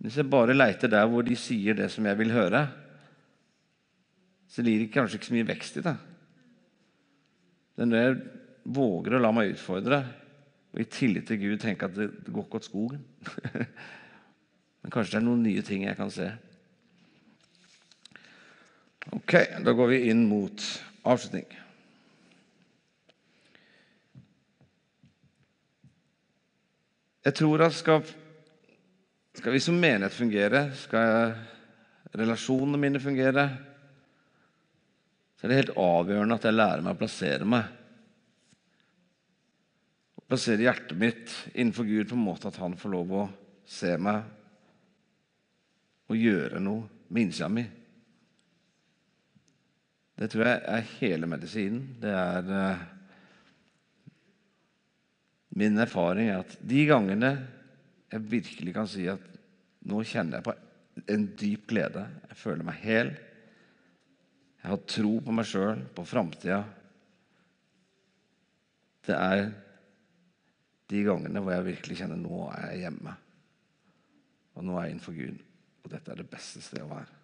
[0.00, 2.68] Hvis jeg bare leiter der hvor de sier det som jeg vil høre,
[4.48, 5.96] så blir det kanskje ikke så mye vekst i det.
[7.78, 8.16] Den der
[8.64, 10.02] våger å la meg utfordre,
[10.70, 13.04] og i tillit til Gud tenke at det, det går ikke åt skogen.
[14.82, 16.28] Men kanskje det er noen nye ting jeg kan se.
[19.16, 19.34] Ok,
[19.64, 20.64] da går vi inn mot
[21.08, 21.48] avslutning.
[27.20, 28.04] Jeg tror at skal,
[29.36, 31.34] skal vi som menighet fungere, skal
[32.16, 33.44] relasjonene mine fungere,
[35.36, 37.76] så er det helt avgjørende at jeg lærer meg å plassere meg.
[40.30, 43.26] Plassere hjertet mitt innenfor Gud på en måte at han får lov å
[43.68, 44.20] se meg
[46.10, 47.64] og gjøre noe med innsida mi.
[50.20, 51.82] Det tror jeg er hele medisinen.
[52.00, 52.82] Det er uh,
[55.58, 57.32] Min erfaring er at de gangene
[58.10, 59.22] jeg virkelig kan si at
[59.90, 60.54] nå kjenner jeg på
[61.10, 63.12] en dyp glede, jeg føler meg hel,
[64.60, 66.58] jeg har tro på meg sjøl, på framtida
[69.08, 69.46] Det er
[70.90, 73.14] de gangene hvor jeg virkelig kjenner nå er jeg hjemme.
[74.58, 75.40] Og nå er jeg innenfor Gud.
[75.80, 77.16] Og dette er det beste stedet å være.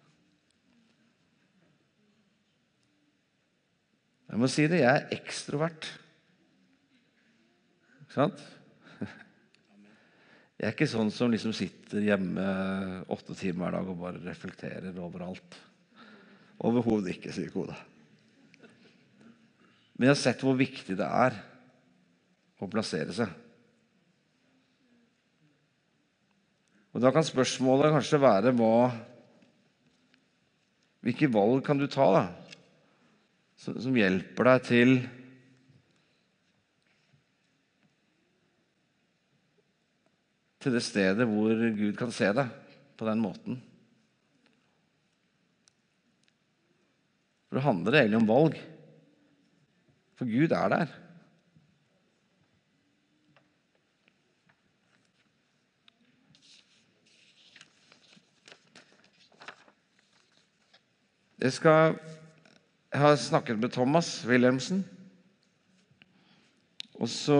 [4.27, 5.91] Jeg må si det, jeg er ekstrovert.
[8.07, 8.43] Ikke sant?
[10.57, 12.45] Jeg er ikke sånn som liksom sitter hjemme
[13.13, 15.57] åtte timer hver dag og bare reflekterer over alt.
[16.65, 17.75] Overhodet ikke, sier Koda.
[19.97, 21.35] Men jeg har sett hvor viktig det er
[22.61, 23.29] å plassere seg.
[26.95, 28.89] Og Da kan spørsmålet kanskje være hva
[31.05, 32.23] Hvilke valg kan du ta da,
[33.55, 34.95] som, som hjelper deg til
[40.67, 42.51] til det stedet hvor Gud kan se deg
[42.99, 43.59] på den måten.
[47.47, 48.57] For det handler egentlig om valg.
[50.19, 50.95] For Gud er der.
[61.37, 61.95] Jeg, skal,
[62.91, 64.83] jeg har snakket med Thomas Wilhelmsen.
[66.97, 67.39] Og så,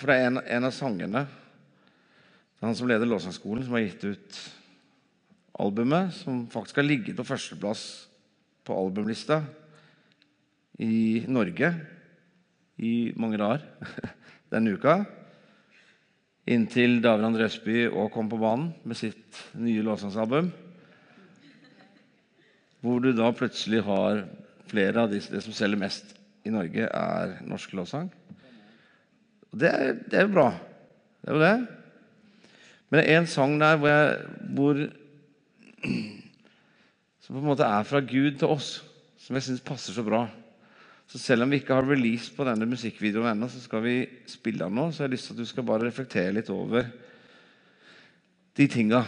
[0.00, 1.26] for det er en, en av sangene
[2.64, 4.36] det er han som leder Låsangskolen, som har gitt ut
[5.60, 7.82] albumet, som faktisk har ligget på førsteplass
[8.64, 9.42] på albumlista
[10.80, 11.68] i Norge
[12.80, 13.66] i mange dager
[14.54, 14.94] denne uka.
[16.48, 20.48] Inntil David Andresby òg kom på banen med sitt nye låtsangsalbum.
[22.80, 24.24] Hvor du da plutselig har
[24.72, 26.16] flere av de, som selger mest
[26.48, 28.08] i Norge, er norsk låtsang.
[29.52, 30.50] Det er, det er jo bra.
[31.20, 31.56] Det er jo det.
[32.90, 34.18] Men det er en sang der hvor, jeg,
[34.54, 34.80] hvor
[37.24, 38.82] Som på en måte er fra Gud til oss,
[39.16, 40.26] som jeg syns passer så bra.
[41.08, 43.94] Så selv om vi ikke har release på denne musikkvideoen ennå, så skal vi
[44.28, 44.90] spille den nå.
[44.90, 46.88] Så jeg har lyst til at du skal bare reflektere litt over
[48.56, 49.02] de tinga.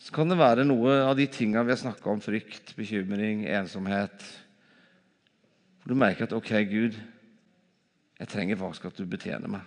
[0.00, 4.24] Så kan det være noe av de tinga vi har snakka om, frykt, bekymring, ensomhet
[5.80, 6.96] Hvor du merker at OK, Gud,
[8.20, 9.64] jeg trenger faktisk at du betjener meg.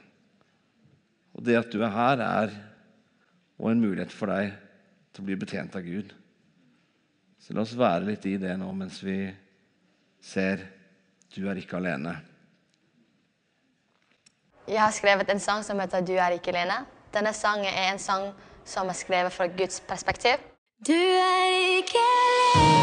[1.34, 2.54] Og det at du er her, er
[3.60, 4.54] og en mulighet for deg
[5.14, 6.12] til å bli betjent av Gud.
[7.40, 9.18] Så la oss være litt i det nå mens vi
[10.24, 10.64] ser
[11.34, 12.16] du er ikke alene.
[14.68, 16.86] Jeg har skrevet en sang som heter 'Du er ikke alene'.
[17.14, 18.34] Denne sangen er en sang
[18.66, 20.38] som er skrevet fra Guds perspektiv.
[20.88, 22.00] Du er ikke
[22.56, 22.83] alene,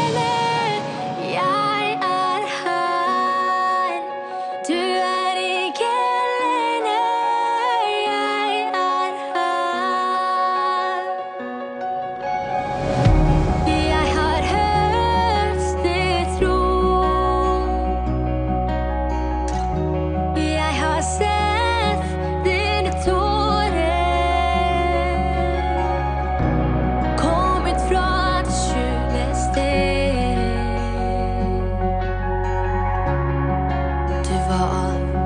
[34.51, 35.20] forever on.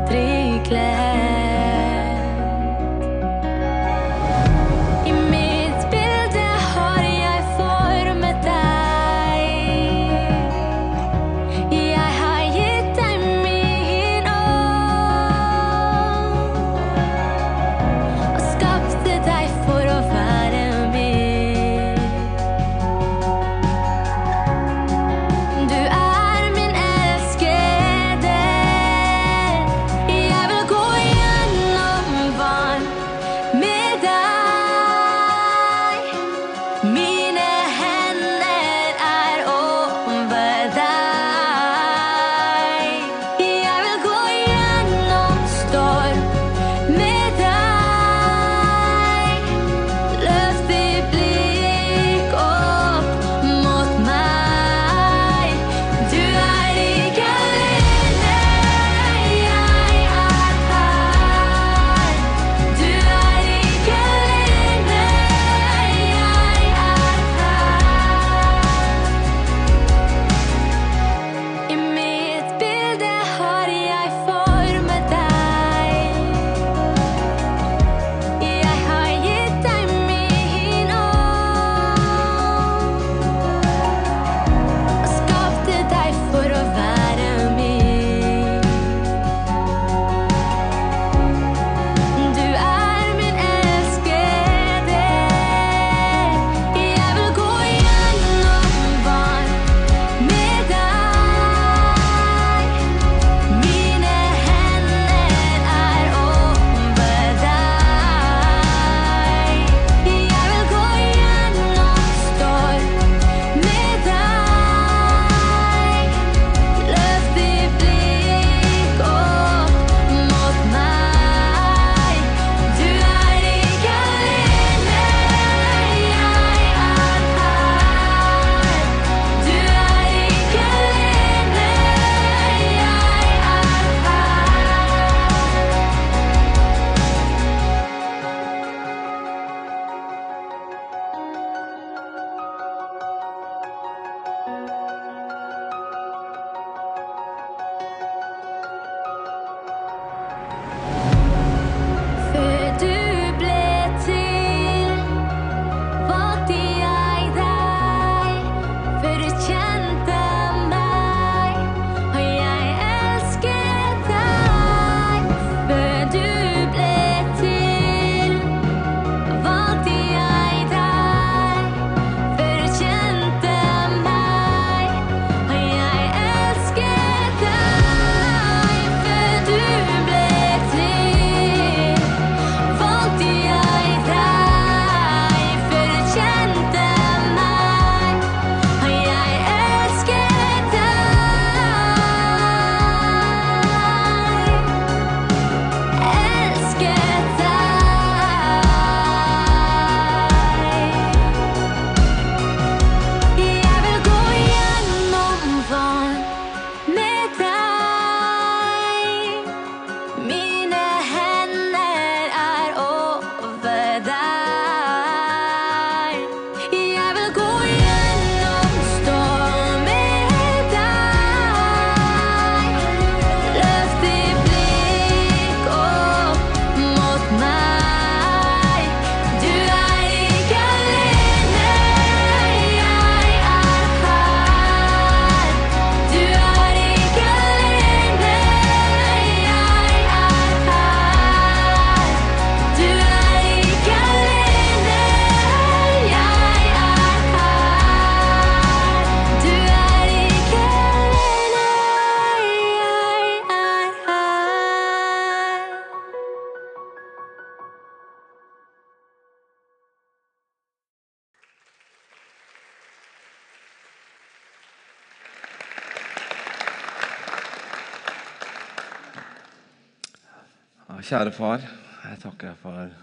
[271.06, 272.98] Kjære far, jeg takker deg for at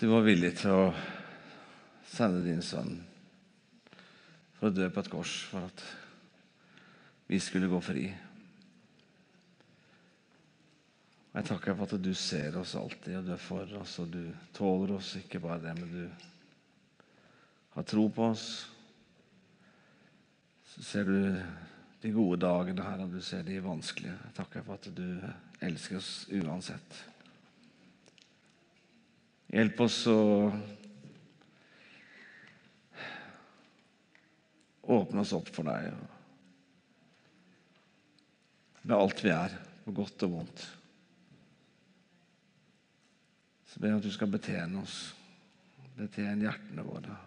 [0.00, 0.86] du var villig til å
[2.08, 2.94] sende din sønn
[4.56, 5.84] for å dø på et kors for at
[7.28, 8.06] vi skulle gå fri.
[11.36, 14.08] Jeg takker deg for at du ser oss alltid, og du er for oss, og
[14.16, 14.24] du
[14.56, 15.12] tåler oss.
[15.20, 16.08] Ikke bare det, men du
[17.76, 18.48] har tro på oss.
[20.72, 21.20] Så ser du
[22.02, 24.14] de gode dagene her, og du ser de vanskelige.
[24.14, 25.06] Jeg takker for at du
[25.66, 27.00] elsker oss uansett.
[29.48, 30.20] Hjelp oss å
[34.88, 35.90] åpne oss opp for deg
[38.88, 39.52] med alt vi er,
[39.84, 40.62] på godt og vondt.
[43.68, 44.96] Så ber jeg at du skal betjene oss,
[45.98, 47.18] betjene hjertene våre.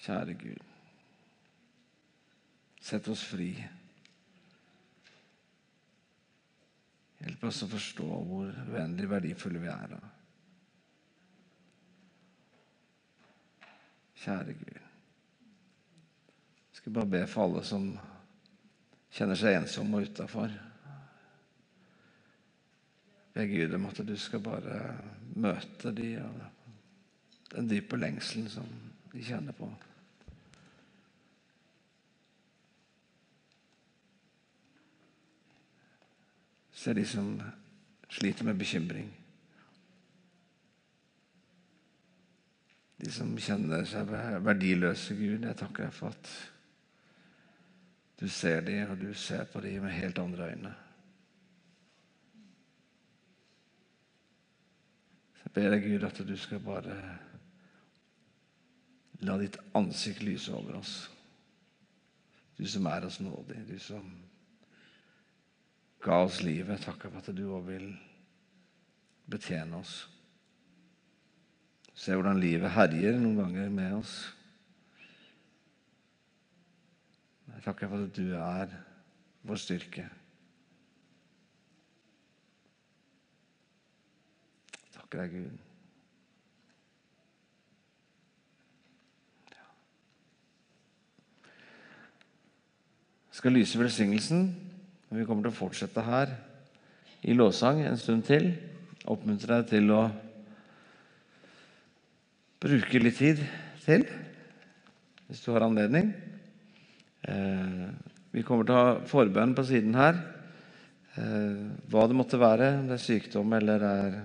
[0.00, 0.67] Kjære Gud.
[2.88, 3.50] Sett oss fri.
[7.18, 9.90] Hjelp oss å forstå hvor uendelig verdifulle vi er.
[14.22, 14.78] Kjære Gud.
[16.70, 17.90] Jeg skal bare be for alle som
[19.18, 20.54] kjenner seg ensomme og utafor.
[23.36, 24.80] Be Gud om at du skal bare
[25.36, 26.40] møte de og
[27.52, 28.72] den dype lengselen som
[29.12, 29.68] de kjenner på.
[36.88, 37.42] Se de som
[38.08, 39.08] sliter med bekymring.
[42.96, 44.08] De som kjenner seg
[44.40, 45.44] verdiløse, Gud.
[45.44, 46.30] Jeg takker deg for at
[48.16, 50.72] du ser de, og du ser på de med helt andre øyne.
[55.34, 56.96] Så jeg ber deg, Gud, at du skal bare
[59.28, 60.96] la ditt ansikt lyse over oss.
[62.56, 64.08] Du som er oss nådig, du som
[66.02, 66.80] ga oss livet.
[66.84, 67.90] Takker for at du òg vil
[69.30, 70.00] betjene oss.
[71.98, 74.18] Se hvordan livet herjer noen ganger med oss.
[77.54, 78.74] Jeg takker for at du er
[79.42, 80.04] vår styrke.
[84.94, 85.64] Takker deg, Gud.
[93.28, 94.67] Jeg skal lyse velsignelsen.
[95.08, 96.34] Vi kommer til å fortsette her
[97.24, 98.50] i lovsang en stund til.
[99.08, 100.02] Oppmuntre deg til å
[102.60, 103.40] bruke litt tid
[103.86, 104.04] til,
[105.28, 106.10] hvis du har anledning.
[107.24, 107.86] Eh,
[108.34, 110.18] vi kommer til å ha forbønn på siden her.
[111.16, 114.18] Eh, hva det måtte være, om det er sykdom eller det er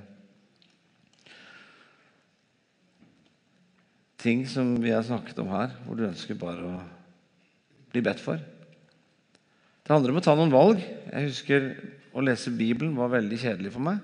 [4.23, 6.81] ting som vi har snakket om her, hvor du ønsker bare å
[7.91, 8.39] bli bedt for.
[9.83, 10.79] Det handler om å ta noen valg.
[11.11, 11.65] Jeg husker
[12.15, 13.99] å lese Bibelen var veldig kjedelig for meg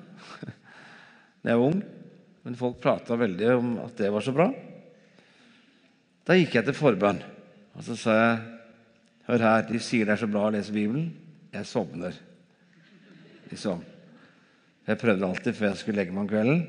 [1.41, 1.79] da jeg var ung.
[2.43, 4.49] Men folk prata veldig om at det var så bra.
[6.27, 7.21] Da gikk jeg til forbønn.
[7.77, 8.39] Og så sa jeg
[9.29, 11.11] Hør her, de sier det er så bra å lese Bibelen.
[11.53, 12.15] Jeg sovner.
[13.51, 13.83] Liksom.
[14.89, 16.63] Jeg prøvde alltid før jeg skulle legge meg om kvelden.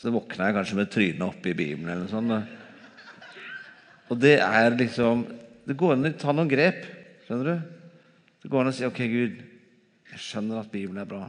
[0.00, 2.56] Så våkna jeg kanskje med trynet oppi Bibelen eller noe sånt.
[4.08, 5.26] Og det er liksom
[5.68, 6.80] Det går an å ta noen grep.
[7.26, 7.79] Skjønner du?
[8.40, 9.42] Det går an å si OK, Gud,
[10.10, 11.26] jeg skjønner at Bibelen er bra.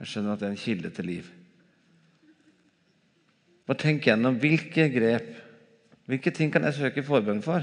[0.00, 1.28] Jeg skjønner at det er en kilde til liv.
[3.68, 5.28] Bare tenk gjennom hvilke grep,
[6.10, 7.62] hvilke ting kan jeg søke forbønn for?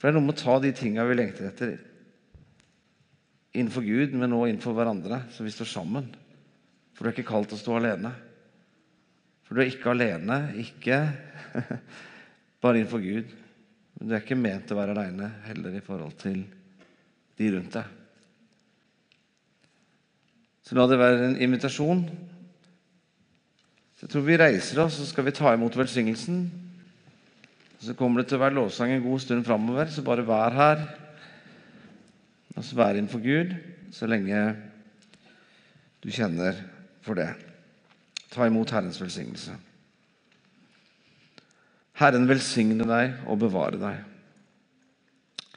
[0.00, 1.76] For det er noe med å ta de tinga vi lengter etter
[3.50, 6.08] innenfor Gud, men også innenfor hverandre, så vi står sammen.
[6.94, 8.12] For du er ikke kalt til å stå alene.
[9.46, 11.00] For du er ikke alene, ikke
[12.62, 13.34] bare innenfor Gud.
[13.98, 16.44] Men du er ikke ment til å være alene heller i forhold til
[17.40, 17.96] de rundt deg.
[20.66, 22.04] Så la det være en invitasjon.
[23.96, 26.44] Så jeg tror vi reiser oss, så skal vi ta imot velsignelsen.
[27.80, 30.84] Så kommer det til å være lovsang en god stund framover, så bare vær her.
[32.56, 33.56] Og så vær innenfor Gud
[33.96, 34.38] så lenge
[36.04, 36.60] du kjenner
[37.04, 37.32] for det.
[38.30, 39.56] Ta imot Herrens velsignelse.
[42.00, 44.09] Herren velsigne deg og bevare deg.